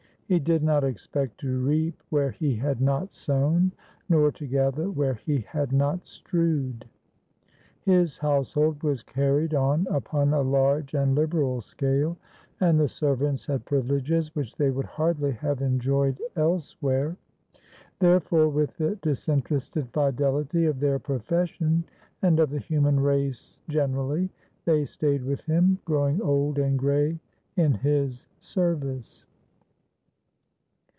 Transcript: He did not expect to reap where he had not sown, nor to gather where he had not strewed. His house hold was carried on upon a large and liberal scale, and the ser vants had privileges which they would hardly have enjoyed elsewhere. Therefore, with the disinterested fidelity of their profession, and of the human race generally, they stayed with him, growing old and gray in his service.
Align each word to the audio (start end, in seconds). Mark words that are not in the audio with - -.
He 0.27 0.39
did 0.39 0.63
not 0.63 0.85
expect 0.85 1.41
to 1.41 1.61
reap 1.61 2.01
where 2.09 2.31
he 2.31 2.55
had 2.55 2.79
not 2.79 3.11
sown, 3.11 3.73
nor 4.07 4.31
to 4.31 4.47
gather 4.47 4.89
where 4.89 5.15
he 5.15 5.41
had 5.41 5.73
not 5.73 6.07
strewed. 6.07 6.87
His 7.81 8.17
house 8.19 8.53
hold 8.53 8.81
was 8.81 9.03
carried 9.03 9.53
on 9.53 9.87
upon 9.91 10.31
a 10.33 10.41
large 10.41 10.93
and 10.93 11.15
liberal 11.15 11.59
scale, 11.59 12.15
and 12.61 12.79
the 12.79 12.87
ser 12.87 13.13
vants 13.17 13.45
had 13.47 13.65
privileges 13.65 14.33
which 14.33 14.55
they 14.55 14.71
would 14.71 14.85
hardly 14.85 15.31
have 15.31 15.61
enjoyed 15.61 16.17
elsewhere. 16.37 17.17
Therefore, 17.99 18.47
with 18.47 18.77
the 18.77 18.95
disinterested 19.01 19.89
fidelity 19.89 20.63
of 20.63 20.79
their 20.79 20.97
profession, 20.97 21.83
and 22.21 22.39
of 22.39 22.51
the 22.51 22.59
human 22.59 23.01
race 23.01 23.59
generally, 23.67 24.29
they 24.63 24.85
stayed 24.85 25.25
with 25.25 25.41
him, 25.41 25.79
growing 25.83 26.21
old 26.21 26.57
and 26.57 26.79
gray 26.79 27.19
in 27.57 27.73
his 27.73 28.27
service. 28.39 29.25